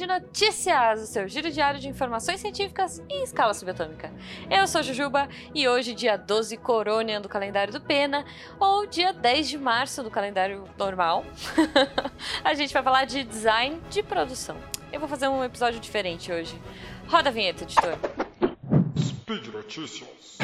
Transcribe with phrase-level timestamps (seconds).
[0.00, 4.10] de Notícias, o seu giro diário de informações científicas em escala subatômica.
[4.50, 8.24] Eu sou Jujuba e hoje, dia 12 Corônia do calendário do Pena,
[8.58, 11.22] ou dia 10 de março do calendário normal,
[12.42, 14.56] a gente vai falar de design de produção.
[14.90, 16.58] Eu vou fazer um episódio diferente hoje.
[17.06, 17.98] Roda a vinheta, editor.
[18.96, 20.38] Speed Notícias.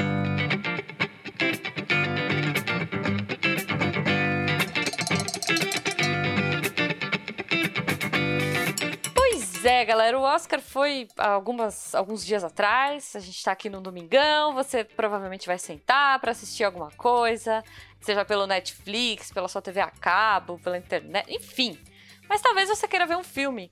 [9.77, 13.15] É, galera, o Oscar foi algumas, alguns dias atrás.
[13.15, 14.55] A gente tá aqui no domingão.
[14.55, 17.63] Você provavelmente vai sentar para assistir alguma coisa,
[18.01, 21.79] seja pelo Netflix, pela sua TV a cabo, pela internet, enfim.
[22.27, 23.71] Mas talvez você queira ver um filme.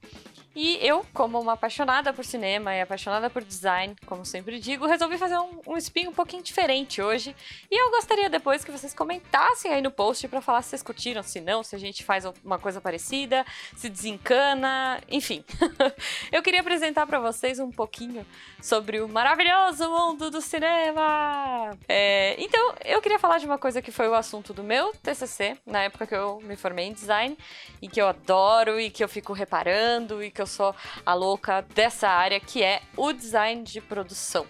[0.54, 5.18] E eu, como uma apaixonada por cinema e apaixonada por design, como sempre digo, resolvi
[5.18, 7.34] fazer um, um spin um pouquinho diferente hoje.
[7.68, 11.22] E eu gostaria depois que vocês comentassem aí no post para falar se vocês curtiram,
[11.22, 13.44] se não, se a gente faz uma coisa parecida,
[13.76, 15.44] se desencana, enfim.
[16.30, 18.24] eu queria apresentar para vocês um pouquinho
[18.62, 21.76] sobre o maravilhoso mundo do cinema.
[21.88, 25.56] É, então, eu queria falar de uma coisa que foi o assunto do meu TCC,
[25.66, 27.36] na época que eu me formei em design,
[27.82, 31.62] e que eu adoro e que eu fico reparando e que eu sou a louca
[31.74, 34.46] dessa área, que é o design de produção.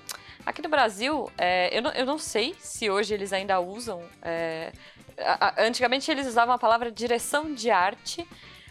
[0.47, 4.03] Aqui no Brasil, é, eu, não, eu, não, sei se hoje eles ainda usam.
[4.21, 4.73] É,
[5.19, 8.27] a, a, antigamente eles usavam a palavra direção de arte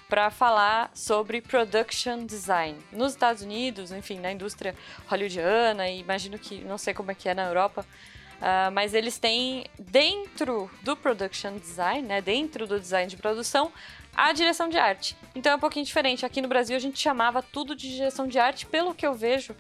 [0.07, 2.77] para falar sobre production design.
[2.91, 4.75] Nos Estados Unidos, enfim, na indústria
[5.07, 7.83] hollywoodiana, e imagino que, não sei como é que é na Europa,
[8.37, 13.71] uh, mas eles têm dentro do production design, né, dentro do design de produção,
[14.15, 15.15] a direção de arte.
[15.35, 16.25] Então é um pouquinho diferente.
[16.25, 19.55] Aqui no Brasil a gente chamava tudo de direção de arte, pelo que eu vejo.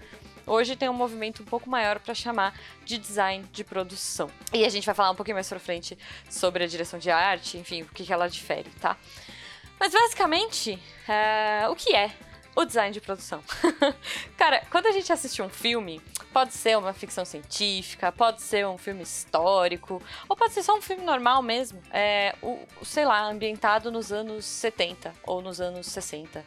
[0.45, 4.29] Hoje tem um movimento um pouco maior para chamar de design de produção.
[4.51, 5.97] E a gente vai falar um pouquinho mais pra frente
[6.29, 8.97] sobre a direção de arte, enfim, o que, que ela difere, tá?
[9.79, 11.67] Mas basicamente, é...
[11.69, 12.11] o que é
[12.55, 13.43] o design de produção?
[14.37, 16.01] Cara, quando a gente assiste um filme,
[16.33, 20.81] Pode ser uma ficção científica, pode ser um filme histórico, ou pode ser só um
[20.81, 26.43] filme normal mesmo, é, o, sei lá, ambientado nos anos 70 ou nos anos 60,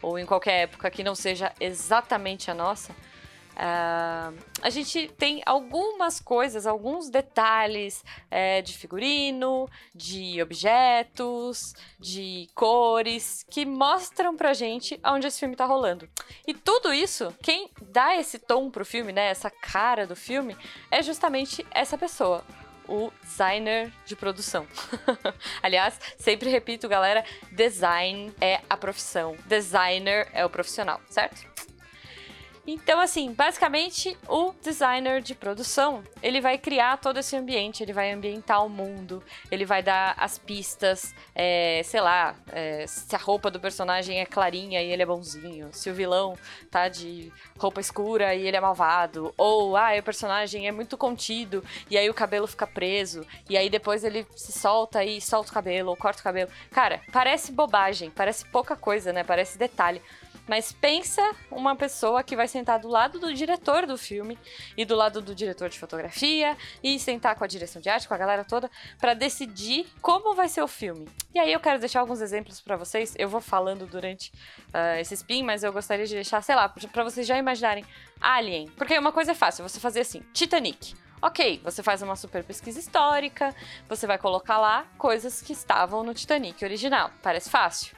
[0.00, 2.94] ou em qualquer época que não seja exatamente a nossa.
[3.54, 13.44] Uh, a gente tem algumas coisas, alguns detalhes é, de figurino, de objetos, de cores
[13.48, 16.08] que mostram pra gente onde esse filme tá rolando.
[16.46, 20.56] E tudo isso, quem dá esse tom pro filme, né, essa cara do filme,
[20.90, 22.44] é justamente essa pessoa,
[22.88, 24.66] o designer de produção.
[25.62, 31.53] Aliás, sempre repito, galera, design é a profissão, designer é o profissional, certo?
[32.66, 38.10] Então, assim, basicamente, o designer de produção, ele vai criar todo esse ambiente, ele vai
[38.10, 43.50] ambientar o mundo, ele vai dar as pistas, é, sei lá, é, se a roupa
[43.50, 46.38] do personagem é clarinha e ele é bonzinho, se o vilão
[46.70, 51.62] tá de roupa escura e ele é malvado, ou, ah, o personagem é muito contido
[51.90, 55.54] e aí o cabelo fica preso, e aí depois ele se solta e solta o
[55.54, 56.50] cabelo, ou corta o cabelo.
[56.70, 59.22] Cara, parece bobagem, parece pouca coisa, né?
[59.22, 60.00] Parece detalhe.
[60.46, 64.38] Mas pensa uma pessoa que vai sentar do lado do diretor do filme
[64.76, 68.14] e do lado do diretor de fotografia e sentar com a direção de arte, com
[68.14, 71.08] a galera toda, para decidir como vai ser o filme.
[71.34, 73.14] E aí eu quero deixar alguns exemplos para vocês.
[73.18, 74.32] Eu vou falando durante
[74.68, 77.84] uh, esse spin, mas eu gostaria de deixar, sei lá, para vocês já imaginarem
[78.20, 78.68] Alien.
[78.76, 80.94] Porque uma coisa é fácil, você fazer assim, Titanic.
[81.22, 83.54] Ok, você faz uma super pesquisa histórica,
[83.88, 87.10] você vai colocar lá coisas que estavam no Titanic original.
[87.22, 87.96] Parece fácil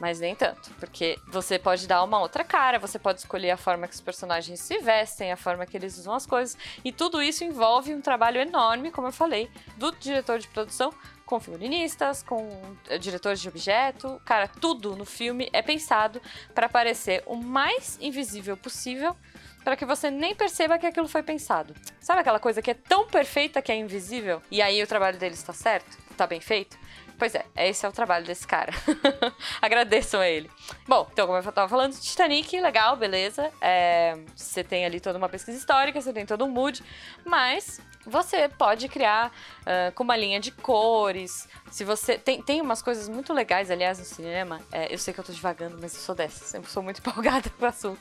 [0.00, 3.88] mas nem tanto, porque você pode dar uma outra cara, você pode escolher a forma
[3.88, 7.44] que os personagens se vestem, a forma que eles usam as coisas, e tudo isso
[7.44, 10.92] envolve um trabalho enorme, como eu falei, do diretor de produção
[11.26, 12.48] com figurinistas, com
[12.88, 16.22] eh, diretores de objeto, cara, tudo no filme é pensado
[16.54, 19.14] para parecer o mais invisível possível,
[19.64, 21.74] para que você nem perceba que aquilo foi pensado.
[21.98, 24.40] Sabe aquela coisa que é tão perfeita que é invisível?
[24.48, 25.98] E aí o trabalho deles está certo?
[26.16, 26.78] Tá bem feito?
[27.18, 28.72] Pois é, esse é o trabalho desse cara.
[29.60, 30.50] Agradeçam a ele.
[30.86, 33.50] Bom, então, como eu tava falando, Titanic, legal, beleza.
[33.60, 36.82] É, você tem ali toda uma pesquisa histórica, você tem todo um mood,
[37.24, 39.32] mas você pode criar
[39.62, 41.48] uh, com uma linha de cores.
[41.70, 42.16] Se você.
[42.16, 44.60] Tem, tem umas coisas muito legais, aliás, no cinema.
[44.70, 46.44] É, eu sei que eu tô devagando, mas eu sou dessa.
[46.44, 48.00] Sempre sou muito empolgada com o assunto.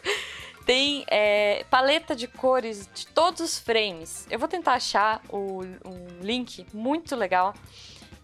[0.66, 4.28] Tem é, paleta de cores de todos os frames.
[4.30, 7.54] Eu vou tentar achar o, um link muito legal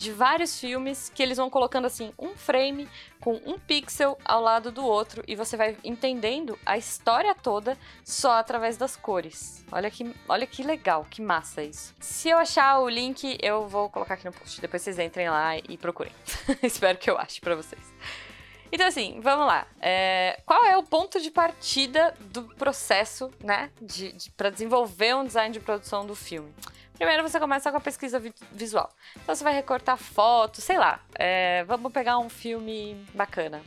[0.02, 2.90] de vários filmes que eles vão colocando assim um frame
[3.20, 8.32] com um pixel ao lado do outro e você vai entendendo a história toda só
[8.32, 9.64] através das cores.
[9.72, 11.94] Olha que, olha que legal, que massa isso.
[12.00, 14.60] Se eu achar o link, eu vou colocar aqui no post.
[14.60, 16.12] Depois vocês entrem lá e procurem.
[16.64, 17.94] Espero que eu ache para vocês.
[18.72, 19.68] Então, assim, vamos lá.
[19.80, 25.26] É, qual é o ponto de partida do processo, né, de, de para desenvolver um
[25.26, 26.52] design de produção do filme?
[27.02, 28.88] Primeiro você começa com a pesquisa vi visual.
[29.24, 31.00] Então você vai recortar fotos, sei lá.
[31.18, 33.60] É, vamos pegar um filme bacana.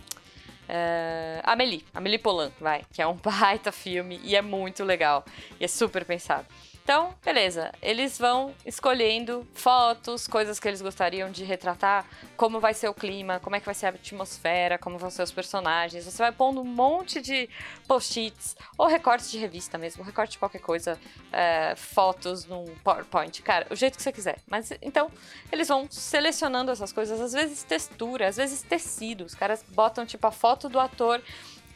[0.69, 5.25] É, Amélie, Amélie Polan, vai, que é um baita filme e é muito legal
[5.58, 6.46] e é super pensado.
[6.84, 7.72] Então, beleza.
[7.81, 12.04] Eles vão escolhendo fotos, coisas que eles gostariam de retratar,
[12.36, 15.22] como vai ser o clima, como é que vai ser a atmosfera, como vão ser
[15.22, 16.04] os personagens.
[16.04, 17.48] Você vai pondo um monte de
[17.88, 21.00] post-its ou recortes de revista mesmo, recorte de qualquer coisa,
[21.32, 24.36] é, fotos num PowerPoint, cara, o jeito que você quiser.
[24.46, 25.10] Mas então,
[25.50, 29.25] eles vão selecionando essas coisas, às vezes textura, às vezes tecido.
[29.25, 31.22] Os caras botam tipo a foto do ator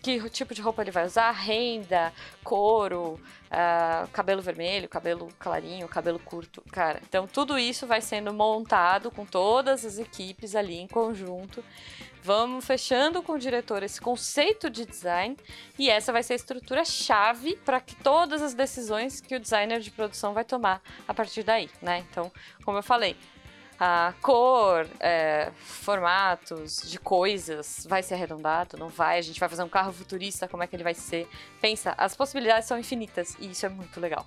[0.08, 2.12] que tipo de roupa ele vai usar, renda,
[2.42, 3.20] couro,
[3.50, 7.00] uh, cabelo vermelho, cabelo clarinho, cabelo curto, cara.
[7.06, 11.62] Então tudo isso vai sendo montado com todas as equipes ali em conjunto.
[12.22, 15.36] Vamos fechando com o diretor esse conceito de design
[15.78, 19.80] e essa vai ser a estrutura chave para que todas as decisões que o designer
[19.80, 22.04] de produção vai tomar a partir daí, né?
[22.10, 22.30] Então,
[22.64, 23.16] como eu falei,
[23.78, 29.62] a cor, é, formatos de coisas, vai ser arredondado, não vai, a gente vai fazer
[29.62, 31.28] um carro futurista, como é que ele vai ser.
[31.60, 34.26] Pensa, as possibilidades são infinitas e isso é muito legal.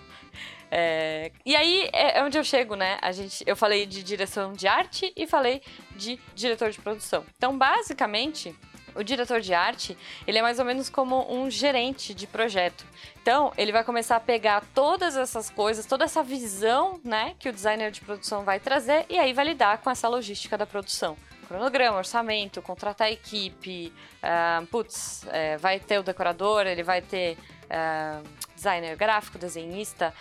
[0.70, 2.98] é, e aí é, é onde eu chego, né?
[3.00, 5.62] A gente, eu falei de direção de arte e falei
[5.96, 7.24] de diretor de produção.
[7.36, 8.54] Então, basicamente,
[8.94, 9.96] o diretor de arte,
[10.26, 12.86] ele é mais ou menos como um gerente de projeto.
[13.20, 17.52] Então, ele vai começar a pegar todas essas coisas, toda essa visão, né, que o
[17.52, 21.98] designer de produção vai trazer e aí vai lidar com essa logística da produção cronograma,
[21.98, 23.92] orçamento, contratar a equipe,
[24.22, 30.12] uh, putz, é, vai ter o decorador, ele vai ter uh, designer gráfico, desenhista,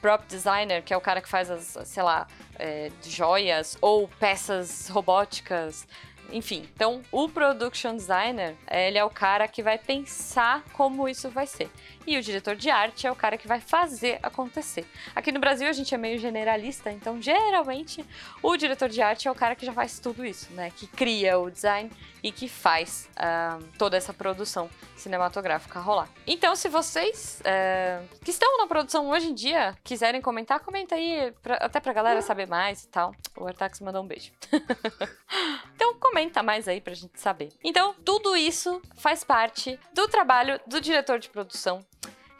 [0.00, 2.26] prop designer, que é o cara que faz as, sei lá,
[2.58, 5.86] é, joias ou peças robóticas,
[6.32, 11.46] enfim, então o production designer, ele é o cara que vai pensar como isso vai
[11.46, 11.70] ser.
[12.06, 14.86] E o diretor de arte é o cara que vai fazer acontecer.
[15.14, 18.04] Aqui no Brasil a gente é meio generalista, então geralmente
[18.42, 20.70] o diretor de arte é o cara que já faz tudo isso, né?
[20.74, 21.90] Que cria o design
[22.22, 26.08] e que faz uh, toda essa produção cinematográfica rolar.
[26.26, 31.32] Então, se vocês uh, que estão na produção hoje em dia quiserem comentar, comenta aí,
[31.42, 33.14] pra, até pra galera saber mais e tal.
[33.36, 34.32] O Artax mandou um beijo.
[36.00, 37.50] comenta mais aí pra gente saber.
[37.62, 41.84] Então, tudo isso faz parte do trabalho do diretor de produção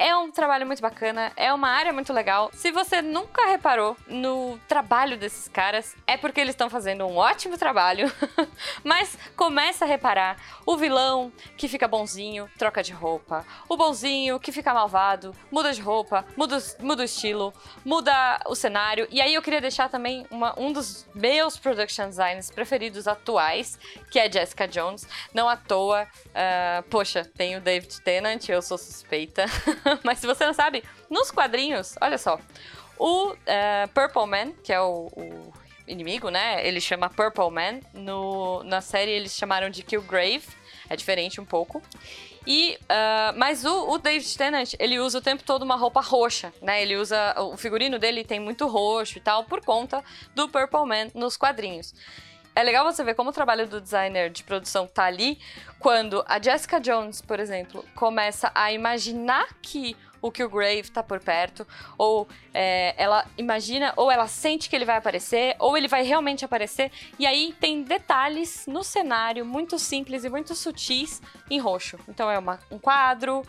[0.01, 2.51] é um trabalho muito bacana, é uma área muito legal.
[2.55, 7.59] Se você nunca reparou no trabalho desses caras, é porque eles estão fazendo um ótimo
[7.59, 8.11] trabalho.
[8.83, 13.45] Mas começa a reparar o vilão que fica bonzinho, troca de roupa.
[13.69, 17.53] O bonzinho que fica malvado, muda de roupa, muda, muda o estilo,
[17.85, 19.07] muda o cenário.
[19.11, 23.79] E aí eu queria deixar também uma, um dos meus production designs preferidos atuais,
[24.11, 25.07] que é Jessica Jones.
[25.35, 29.45] Não à toa, uh, poxa, tem o David Tennant, eu sou suspeita.
[30.05, 32.39] Mas se você não sabe, nos quadrinhos, olha só.
[32.99, 33.37] O uh,
[33.95, 35.53] Purple Man, que é o, o,
[35.87, 36.67] inimigo, né?
[36.67, 37.81] Ele chama Purple Man.
[37.95, 40.47] No, na série eles chamaram de Killgrave.
[40.89, 41.83] É diferente um pouco.
[42.47, 46.53] E, uh, mas o, o, David Tennant, ele usa o tempo todo uma roupa roxa,
[46.61, 46.83] né?
[46.83, 47.35] Ele usa.
[47.39, 50.03] O figurino dele tem muito roxo e tal, por conta
[50.35, 51.95] do Purple Man nos quadrinhos
[52.55, 55.39] é legal você ver como o trabalho do designer de produção tá ali
[55.79, 61.67] quando a Jessica Jones, por exemplo, começa a imaginar que o Killgrave tá por perto,
[61.97, 66.45] ou é, ela imagina, ou ela sente que ele vai aparecer, ou ele vai realmente
[66.45, 71.99] aparecer, e aí tem detalhes no cenário muito simples e muito sutis em roxo.
[72.07, 73.43] Então é uma, um quadro,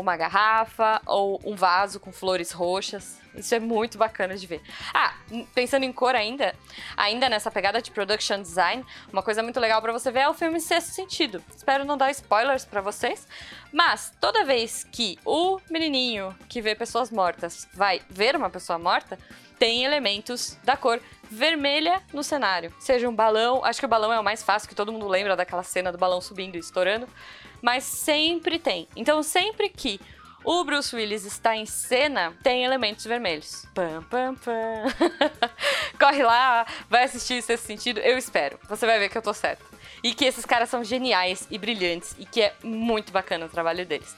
[0.00, 3.20] uma garrafa ou um vaso com flores roxas.
[3.34, 4.60] Isso é muito bacana de ver.
[4.92, 5.14] Ah,
[5.54, 6.54] pensando em cor ainda,
[6.96, 10.34] ainda nessa pegada de production design, uma coisa muito legal para você ver é o
[10.34, 11.42] filme Sexto Sentido.
[11.56, 13.26] Espero não dar spoilers para vocês,
[13.72, 19.18] mas toda vez que o menininho que vê pessoas mortas vai ver uma pessoa morta,
[19.58, 22.74] tem elementos da cor vermelha no cenário.
[22.78, 25.36] Seja um balão, acho que o balão é o mais fácil, que todo mundo lembra
[25.36, 27.08] daquela cena do balão subindo e estourando
[27.62, 28.88] mas sempre tem.
[28.96, 30.00] Então, sempre que
[30.44, 33.64] o Bruce Willis está em cena, tem elementos vermelhos.
[33.72, 34.84] Pam, pam, pam.
[35.98, 38.00] Corre lá, vai assistir esse sentido.
[38.00, 38.58] Eu espero.
[38.68, 39.64] Você vai ver que eu tô certo.
[40.02, 43.86] E que esses caras são geniais e brilhantes e que é muito bacana o trabalho
[43.86, 44.16] deles.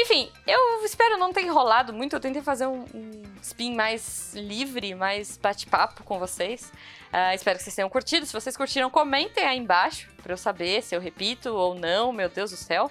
[0.00, 2.16] Enfim, eu espero não ter enrolado muito.
[2.16, 6.72] Eu tentei fazer um, um spin mais livre, mais bate-papo com vocês.
[7.12, 8.24] Uh, espero que vocês tenham curtido.
[8.24, 12.12] Se vocês curtiram, comentem aí embaixo para eu saber se eu repito ou não.
[12.12, 12.90] Meu Deus do céu.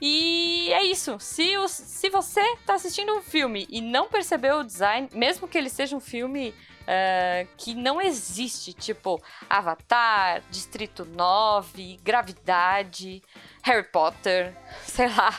[0.00, 1.18] E é isso.
[1.18, 5.58] Se, o, se você tá assistindo um filme e não percebeu o design, mesmo que
[5.58, 13.24] ele seja um filme uh, que não existe, tipo Avatar, Distrito 9, Gravidade,
[13.64, 15.36] Harry Potter, sei lá.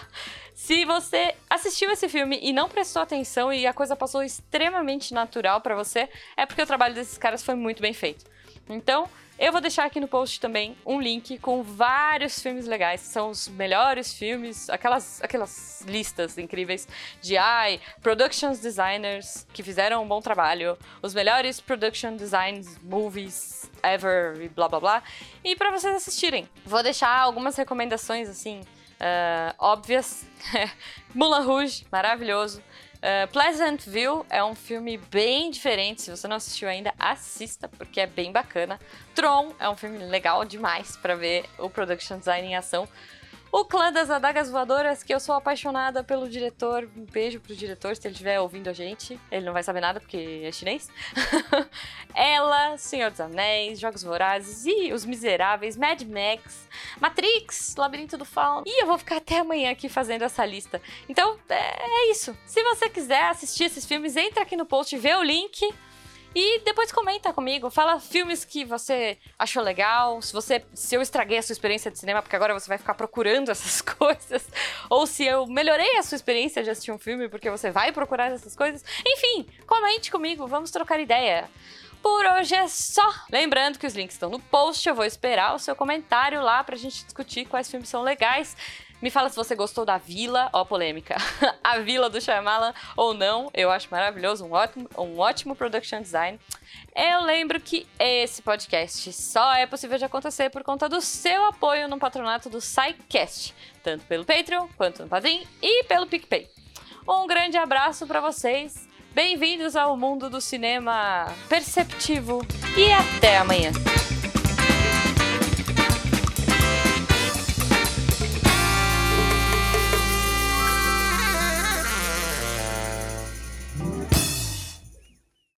[0.61, 5.61] Se você assistiu esse filme e não prestou atenção e a coisa passou extremamente natural
[5.61, 8.25] para você, é porque o trabalho desses caras foi muito bem feito.
[8.69, 12.99] Então, eu vou deixar aqui no post também um link com vários filmes legais.
[12.99, 16.87] São os melhores filmes, aquelas, aquelas listas incríveis
[17.21, 24.39] de ai, productions designers que fizeram um bom trabalho, os melhores production designs movies ever
[24.41, 25.03] e blá blá blá.
[25.41, 26.49] E para vocês assistirem.
[26.65, 28.61] Vou deixar algumas recomendações assim.
[28.99, 30.25] Uh, óbvias.
[31.15, 32.61] Mulan Rouge, maravilhoso.
[32.97, 36.01] Uh, Pleasantville é um filme bem diferente.
[36.01, 38.77] Se você não assistiu ainda, assista, porque é bem bacana.
[39.15, 42.87] Tron é um filme legal demais para ver o production design em ação.
[43.51, 46.87] O Clã das Adagas Voadoras, que eu sou apaixonada pelo diretor.
[46.95, 49.19] Um beijo pro diretor, se ele estiver ouvindo a gente.
[49.31, 50.87] Ele não vai saber nada porque é chinês.
[52.13, 56.67] Ela, Senhor dos Anéis, Jogos Vorazes e Os Miseráveis, Mad Max,
[57.01, 58.65] Matrix, Labirinto do Fauno.
[58.67, 60.79] E eu vou ficar até amanhã aqui fazendo essa lista.
[61.07, 62.37] Então, é, é isso.
[62.45, 65.67] Se você quiser assistir esses filmes, entra aqui no post, vê o link
[66.35, 71.39] e depois comenta comigo, fala filmes que você achou legal, se você se eu estraguei
[71.39, 74.47] a sua experiência de cinema, porque agora você vai ficar procurando essas coisas,
[74.89, 78.31] ou se eu melhorei a sua experiência de assistir um filme porque você vai procurar
[78.31, 78.83] essas coisas.
[79.05, 81.49] Enfim, comente comigo, vamos trocar ideia.
[82.01, 83.13] Por hoje é só.
[83.29, 86.77] Lembrando que os links estão no post, eu vou esperar o seu comentário lá pra
[86.77, 88.55] gente discutir quais filmes são legais.
[89.01, 91.15] Me fala se você gostou da Vila, ó polêmica,
[91.63, 93.49] a Vila do Shyamalan ou não.
[93.53, 96.37] Eu acho maravilhoso, um ótimo, um ótimo production design.
[96.93, 101.87] Eu lembro que esse podcast só é possível de acontecer por conta do seu apoio
[101.87, 106.49] no patronato do SciCast, tanto pelo Patreon quanto no Padrim e pelo PicPay.
[107.07, 108.87] Um grande abraço para vocês.
[109.13, 112.45] Bem-vindos ao mundo do cinema perceptivo
[112.77, 113.71] e até amanhã.